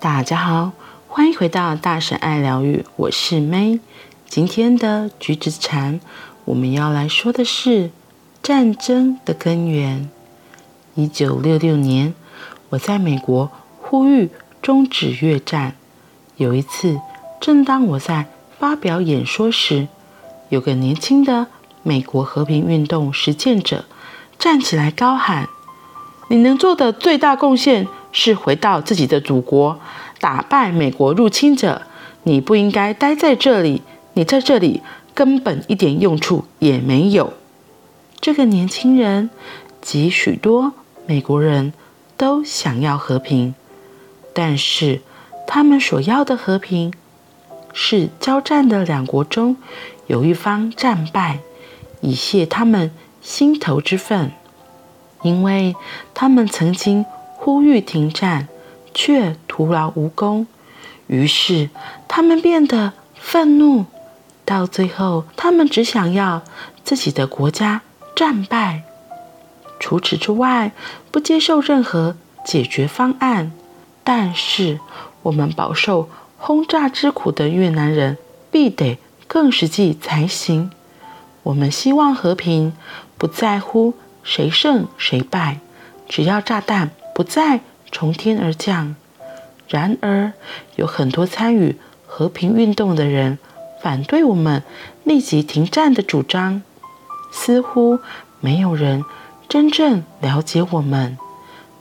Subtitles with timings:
[0.00, 0.72] 大家好，
[1.08, 3.80] 欢迎回到大神爱疗愈，我是 May。
[4.26, 6.00] 今天的橘子禅，
[6.46, 7.90] 我们要来说的是
[8.42, 10.08] 战争的根源。
[10.94, 12.14] 一九六六年，
[12.70, 13.50] 我在美国
[13.82, 14.30] 呼吁
[14.62, 15.76] 终止越战。
[16.36, 16.98] 有一次，
[17.38, 19.86] 正当我在发表演说时，
[20.48, 21.48] 有个年轻的
[21.82, 23.84] 美国和平运动实践者
[24.38, 25.46] 站起来高喊
[26.30, 29.78] ：“你能做的最大贡献。”是回到自己的祖国，
[30.20, 31.82] 打败美国入侵者。
[32.24, 33.82] 你不应该待在这里，
[34.12, 34.82] 你在这里
[35.14, 37.32] 根本一点用处也没有。
[38.20, 39.30] 这个年轻人
[39.80, 40.74] 及许多
[41.06, 41.72] 美国人
[42.18, 43.54] 都想要和平，
[44.34, 45.00] 但是
[45.46, 46.92] 他们所要的和平
[47.72, 49.56] 是交战的两国中
[50.06, 51.38] 有一方战败，
[52.02, 52.90] 以泄他们
[53.22, 54.32] 心头之愤，
[55.22, 55.74] 因为
[56.12, 57.06] 他们曾经。
[57.42, 58.48] 呼吁停战，
[58.92, 60.46] 却徒劳无功。
[61.06, 61.70] 于是
[62.06, 63.86] 他们变得愤怒，
[64.44, 66.42] 到最后，他们只想要
[66.84, 67.80] 自己的国家
[68.14, 68.82] 战败。
[69.78, 70.72] 除此之外，
[71.10, 73.52] 不接受任何解决方案。
[74.04, 74.78] 但是，
[75.22, 78.18] 我们饱受轰炸之苦的越南人，
[78.50, 80.70] 必得更实际才行。
[81.44, 82.74] 我们希望和平，
[83.16, 85.60] 不在乎谁胜谁败，
[86.06, 86.90] 只要炸弹。
[87.20, 87.60] 不再
[87.92, 88.96] 从天而降。
[89.68, 90.32] 然而，
[90.76, 93.38] 有很多参与和平运动的人
[93.82, 94.62] 反对我们
[95.04, 96.62] 立即停战的主张。
[97.30, 97.98] 似乎
[98.40, 99.04] 没有人
[99.50, 101.18] 真正了解我们。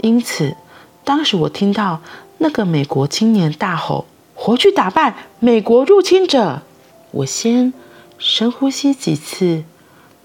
[0.02, 0.58] 因此，
[1.06, 2.02] 当时我听到
[2.40, 6.64] 那个美国青年大吼：“回去打败美国入侵者！”
[7.12, 7.72] 我先
[8.18, 9.64] 深呼吸几次，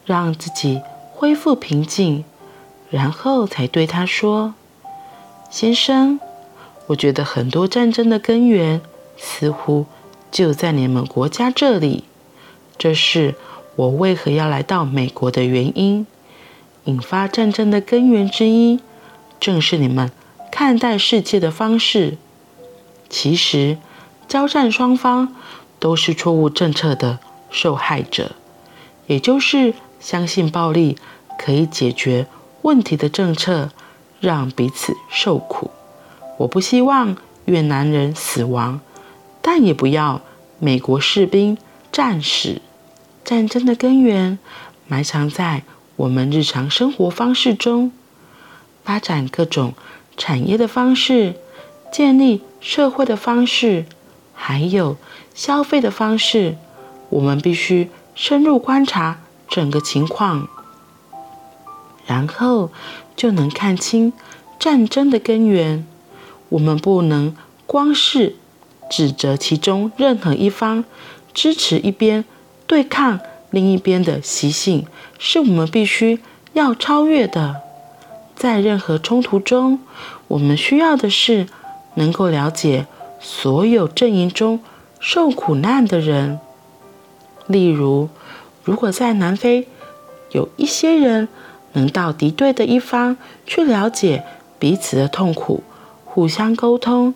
[0.05, 2.25] 让自己恢复平静，
[2.91, 4.55] 然后才对他说。
[5.55, 6.19] 先生，
[6.89, 8.81] 我觉得很多战争的根源
[9.17, 9.87] 似乎
[10.33, 12.03] 就在你们国家这里。
[12.77, 13.37] 这是
[13.77, 16.09] 我为何要来到美国的原因。
[16.87, 18.81] 引发战争的根源之一，
[19.39, 20.11] 正是你们
[20.51, 22.19] 看待世界的方式。
[23.09, 23.79] 其实，
[24.27, 25.37] 交战双方
[25.79, 27.21] 都是错误政策的
[27.53, 28.33] 受害者，
[29.07, 30.99] 也就是相信暴力
[31.39, 32.27] 可以解决
[32.63, 33.71] 问题的政策。
[34.25, 35.71] 让彼此受苦。
[36.39, 38.81] 我不希望越南人死亡，
[39.41, 40.23] 但也不要
[40.59, 41.57] 美国士兵
[41.93, 42.61] 战死。
[43.25, 44.39] 战争的根源
[44.89, 45.63] 埋藏在
[45.97, 47.93] 我们日常生活方式中，
[48.83, 49.75] 发展各种
[50.17, 51.37] 产业的方式，
[51.93, 53.87] 建立社会的方式，
[54.35, 54.97] 还有
[55.35, 56.57] 消费的方式。
[57.11, 60.49] 我们必须深入观察整个情况。
[62.07, 62.71] 然后
[63.17, 64.13] 就能看清
[64.59, 65.87] 战争的根源。
[66.51, 67.35] 我们不能
[67.67, 68.37] 光是
[68.91, 70.85] 指责其中任何一方，
[71.33, 72.25] 支持一边，
[72.67, 73.19] 对抗
[73.51, 74.87] 另一边的习性，
[75.19, 76.21] 是我们必须
[76.53, 77.63] 要超越的。
[78.37, 79.81] 在任何冲突中，
[80.29, 81.47] 我们需要的是
[81.95, 82.87] 能够了解
[83.21, 84.61] 所有阵营中
[85.01, 86.39] 受苦难的人。
[87.47, 88.09] 例如，
[88.65, 89.69] 如果在南非
[90.31, 91.29] 有一些人，
[91.75, 94.25] 能到敌对的一方去了解
[94.59, 95.63] 彼此的痛苦，
[96.05, 97.15] 互相沟通，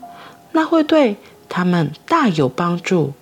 [0.53, 1.17] 那会对
[1.49, 3.15] 他们大有帮助。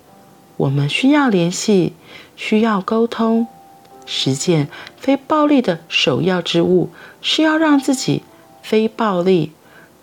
[0.57, 1.93] 我们需要联系，
[2.35, 3.47] 需要沟通。
[4.05, 6.89] 实践非暴力的首要之务
[7.21, 8.23] 是要让自己
[8.61, 9.51] 非暴力。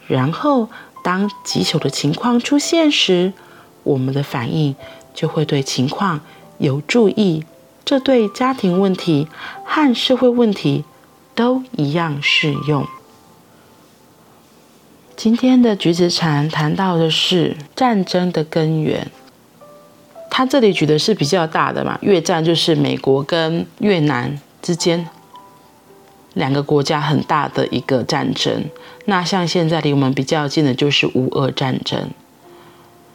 [0.06, 0.68] 然后，
[1.02, 3.32] 当棘手的情况出现时，
[3.82, 4.76] 我们的反应
[5.14, 6.20] 就会对情况
[6.58, 7.44] 有助益。
[7.84, 9.26] 这对家庭问题
[9.64, 10.84] 和社会问题。
[11.34, 12.86] 都一样适用。
[15.16, 19.10] 今天的橘子禅谈到的是战争的根源。
[20.30, 25.08] 他这里举的是比较大的嘛，越战就是美国跟越南之间
[26.32, 28.64] 两个国家很大的一个战争。
[29.04, 32.10] 那像现在离我们比较近的就是乌俄战争。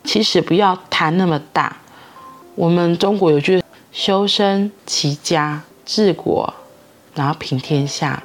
[0.06, 1.78] 其实不要谈那么大。
[2.56, 3.62] 我们中国有句
[3.92, 6.54] “修身齐家治国”。
[7.16, 8.24] 然后平天下，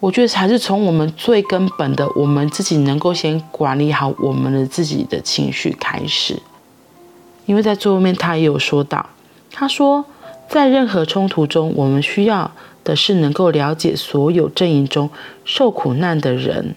[0.00, 6.40] 我觉得还是从我们最根本的，我们自己能够先管理好我们的自己的情绪开始。
[7.46, 9.06] 因为在最后面他也有说到，
[9.50, 10.04] 他说
[10.48, 12.50] 在任何冲突中，我们需要
[12.84, 15.10] 的是能够了解所有阵营中
[15.44, 16.74] 受苦难的人。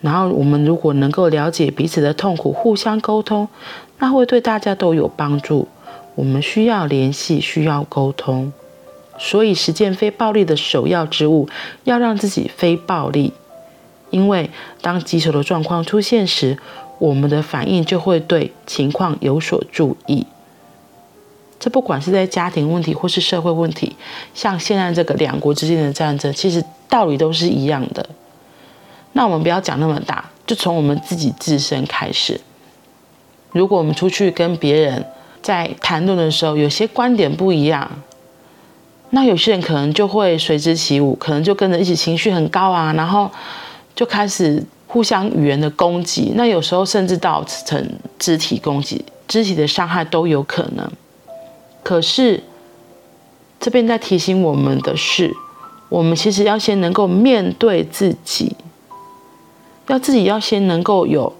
[0.00, 3.48] 然后我们如果能够了解彼此的痛苦，互相沟通，
[3.98, 5.68] 那会对大家都有帮助。
[6.14, 8.52] 我们需要联系，需要沟通。
[9.18, 11.48] 所以，实践非暴力的首要之务，
[11.84, 13.32] 要让自己非暴力。
[14.10, 16.58] 因为当棘手的状况出现时，
[16.98, 20.26] 我们的反应就会对情况有所注意。
[21.58, 23.96] 这不管是在家庭问题或是社会问题，
[24.34, 28.06] 像现在这个两国之间的战争，其实道理都是一样的。
[29.12, 32.40] 那我们不要讲那么大，就从我们自己自身开始。
[33.52, 35.04] 如果我们出去跟别人
[35.40, 37.90] 在谈论的时候，有些观点不一样，
[39.10, 43.30] 那有些人可能就会随之起舞，可能就跟着一起情绪很高啊，然后
[43.94, 47.88] 就开始互相语言的攻击，那有时候甚至造成
[48.18, 50.90] 肢体攻击、肢体的伤害都有可能。
[51.82, 52.42] 可是
[53.60, 55.34] 这边在提醒我们的是，
[55.88, 58.56] 我们其实要先能够面对自己。
[59.88, 61.32] 要自己要先能够有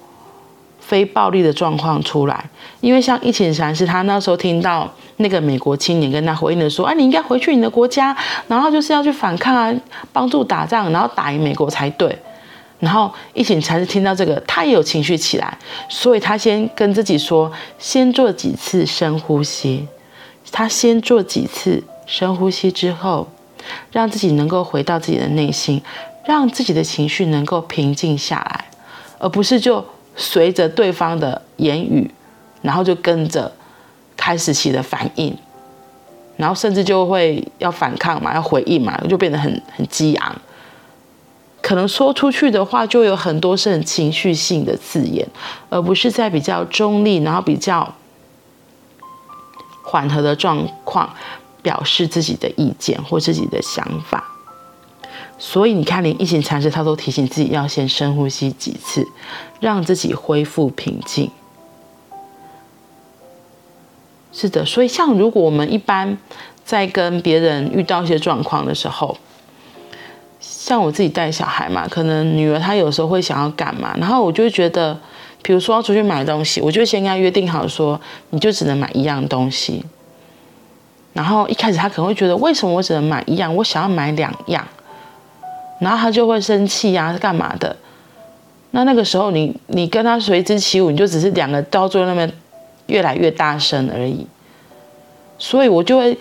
[0.86, 2.48] 非暴力的状况出来，
[2.80, 8.16] 因为像一晴禅师，他那时候听到那个美国青年跟他回应的说：“啊，你应该回去你的国家，
[8.46, 9.74] 然后就是要去反抗啊，
[10.12, 12.16] 帮助打仗，然后打赢美国才对。”
[12.78, 17.50] 然后一晴禅师听到这个，他也有情绪起来，所以他先跟自己说
[17.80, 19.88] ：“先做几次深呼吸。”
[20.52, 23.26] 他先做几次深呼吸之后，
[23.90, 25.82] 让自己能够回到自己的内心。
[26.24, 28.64] 让自己的情绪能够平静下来，
[29.20, 29.84] 而不是就
[30.16, 32.10] 随着对方的言语，
[32.62, 33.52] 然后就跟着
[34.16, 35.36] 开始起了反应，
[36.36, 40.34] 然后甚至就会要反抗嘛，要回应嘛，就变得很很激昂。
[41.60, 45.26] 可能说出去的话就有很多是很情绪性的字眼，
[45.68, 47.92] 而不是在比较中立，然后比较
[49.82, 51.12] 缓和的状况
[51.62, 54.35] 表示自己的意见或自己的想法。
[55.38, 59.06] 所以你看，连一行禅师他都提醒自己要先深呼吸几次，
[59.60, 61.30] 让自己恢复平静。
[64.32, 66.16] 是的，所以像如果我们一般
[66.64, 69.16] 在跟别人遇到一些状况的时候，
[70.40, 74.98] 像我自己带小孩嘛，可能女儿她有时候会想要干嘛，然后我就觉得，
[75.42, 78.00] 比如说要出去买东西，我就先跟她约定好说，
[78.30, 79.84] 你就只能买一样东西。
[81.12, 83.54] 然后一开始她可能会觉得，为什么我只能买一样？
[83.56, 84.66] 我想要买两样。
[85.78, 87.76] 然后他就会生气呀、啊，干嘛的？
[88.70, 92.30] 那那个时候你你跟他随之起舞，你就只是两个到最后那边
[92.86, 94.26] 越来越大声而已。
[95.38, 96.18] 所以我就会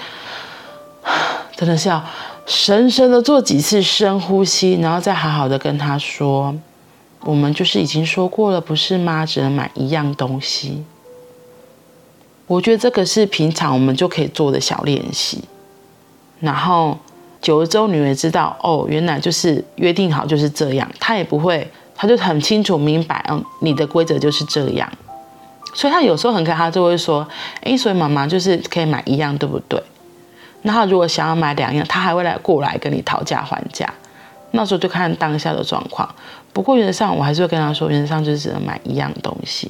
[1.55, 2.03] 真的是要
[2.45, 6.55] 深深的做几次深呼吸，然后再好好的跟他说
[7.23, 9.25] ：“我们就是已经说过了，不是吗？
[9.25, 10.83] 只能买一样东西。”
[12.47, 15.43] 我觉得这个是平常我们就可以做的小练习，
[16.39, 16.97] 然后。
[17.45, 24.91] 久了之后，女儿知道哦，原来就是约定好就是这样，她也不会，她就很清楚明白，嗯，你的规则就是这样，
[25.71, 27.27] 所以她有时候很可爱，她就会说，
[27.61, 29.79] 哎，所以妈妈就是可以买一样，对不对？
[30.63, 33.87] 那她如果想要买两样，她还会来过来跟你讨价还价，
[34.49, 36.09] 那时候就看当下的状况。
[36.51, 39.69] 不过原则上，我还是会跟她说，原则上就是只能买一样东西。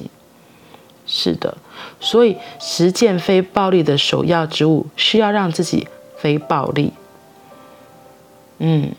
[1.06, 1.54] 是的，
[2.00, 5.86] 所以实践非暴力的首要之务是要让自己
[6.16, 6.90] 非暴力。
[8.58, 8.90] 嗯，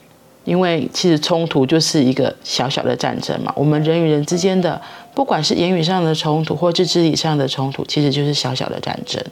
[0.43, 3.51] 因为其实冲突就是一个小小的战争嘛。
[3.55, 4.81] 我们人与人之间的，
[5.13, 9.23] 不管是言语上的冲突，或是肢体上的冲突，其实就是小小的战争。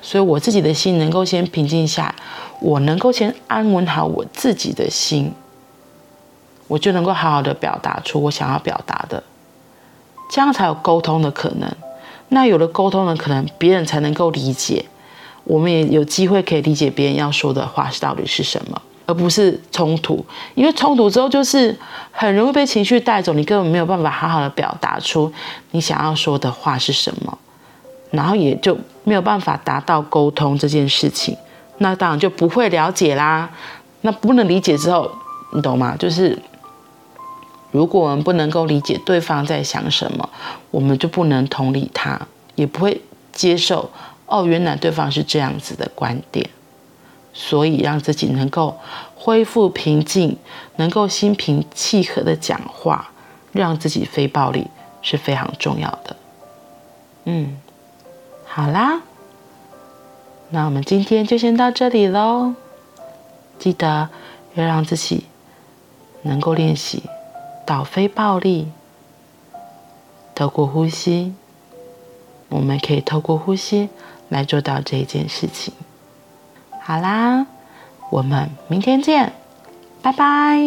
[0.00, 2.14] 所以我自己的心能够先平静下，
[2.60, 5.32] 我能够先安稳好我自己的心，
[6.68, 9.22] 我就能够好好的表达出我想要表达的，
[10.30, 11.68] 这样才有沟通的可能。
[12.28, 14.84] 那有了沟通的可能，别人才能够理解，
[15.44, 18.80] 我们也有机会可以理解别人要说的话到底是什么。
[19.08, 20.22] 而不是冲突，
[20.54, 21.74] 因为冲突之后就是
[22.12, 25.32] 很容易被情绪带走，你根本没有办法好好的表达出
[25.70, 27.38] 你想要说的话是什么，
[28.10, 31.34] 然后也就没有办法达到沟通这件事情，
[31.78, 33.48] 那当然就不会了解啦。
[34.02, 35.10] 那不能理解之后，
[35.54, 35.96] 你懂吗？
[35.98, 36.38] 就是
[37.70, 40.28] 如果我们不能够理解对方在想什么，
[40.70, 42.20] 我们就不能同理他，
[42.56, 43.00] 也不会
[43.32, 43.90] 接受
[44.26, 46.46] 哦，原来对方是这样子的观点。
[47.40, 48.76] 所以，让自己能够
[49.14, 50.36] 恢复平静，
[50.74, 53.12] 能够心平气和的讲话，
[53.52, 54.66] 让自己非暴力
[55.02, 56.16] 是非常重要的。
[57.26, 57.56] 嗯，
[58.44, 59.02] 好啦，
[60.50, 62.54] 那我们今天就先到这里喽。
[63.56, 64.08] 记得
[64.54, 65.26] 要让自己
[66.22, 67.04] 能够练习
[67.64, 68.72] 倒非暴力，
[70.34, 71.34] 透过呼吸，
[72.48, 73.90] 我们可以透过呼吸
[74.28, 75.72] 来做到这一件事情。
[76.88, 77.46] 好啦，
[78.08, 79.30] 我们明天见，
[80.00, 80.58] 拜拜。